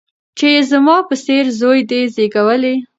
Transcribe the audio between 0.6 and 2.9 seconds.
زما په څېره زوی دی زېږولی